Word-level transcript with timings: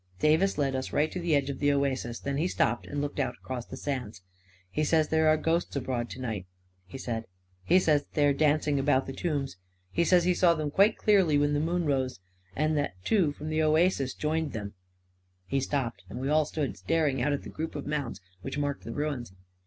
Davis 0.17 0.57
led 0.57 0.75
us 0.75 0.91
right 0.91 1.11
to 1.11 1.19
the 1.19 1.35
edge 1.35 1.51
of 1.51 1.59
the 1.59 1.71
oasis. 1.71 2.19
Then 2.19 2.37
he 2.37 2.47
stopped 2.47 2.87
and 2.87 2.99
looked 3.03 3.19
out 3.19 3.35
across 3.35 3.67
the 3.67 3.77
sands. 3.77 4.21
11 4.69 4.69
He 4.71 4.83
says 4.83 5.09
there 5.09 5.27
are 5.27 5.37
ghosts 5.37 5.75
abroad 5.75 6.09
to 6.09 6.19
night," 6.19 6.47
he 6.87 6.97
said." 6.97 7.25
He 7.71 7.77
says 7.77 8.07
they 8.15 8.25
are 8.25 8.33
dancing 8.33 8.79
about 8.79 9.05
the 9.05 9.13
tombs. 9.13 9.57
He 9.91 10.03
says 10.03 10.23
he 10.23 10.33
saw 10.33 10.55
them 10.55 10.71
quite 10.71 10.97
clearly 10.97 11.37
when 11.37 11.53
the 11.53 11.59
moon 11.59 11.85
rose; 11.85 12.19
and 12.55 12.75
that 12.79 12.95
two 13.03 13.31
from 13.33 13.49
the 13.49 13.61
oasis 13.61 14.15
joined 14.15 14.53
them..," 14.53 14.71
i 14.71 14.71
A 14.71 14.71
KING 14.71 15.61
IN 15.61 15.61
BABYLON 15.61 15.61
313 15.61 15.61
He 15.61 15.61
stopped 15.99 16.03
and 16.09 16.19
we 16.19 16.29
all 16.29 16.45
stood 16.45 16.77
staring 16.77 17.21
out 17.21 17.33
at 17.33 17.43
the 17.43 17.49
group 17.49 17.75
of 17.75 17.85
mounds 17.85 18.21
which 18.41 18.57
marked 18.57 18.83
the 18.83 18.93
ruins. 18.93 19.31